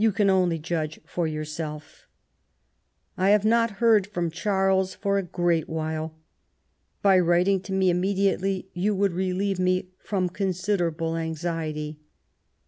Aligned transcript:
can 0.15 0.31
only 0.31 0.57
jndge 0.57 0.97
for 1.05 1.27
yonrself. 1.27 2.05
I 3.17 3.29
have 3.29 3.45
not 3.45 3.77
hear4 3.77 4.07
from 4.07 4.31
Charles 4.31 4.95
for 4.95 5.19
a 5.19 5.21
great 5.21 5.69
while. 5.69 6.15
By 7.03 7.19
writmg 7.19 7.63
to 7.65 7.71
me 7.73 7.91
immediately 7.91 8.67
yon 8.73 8.97
wonld 8.97 9.13
relieve 9.15 9.59
me 9.59 9.89
from 9.99 10.27
considerable 10.29 11.15
anxiety. 11.17 11.99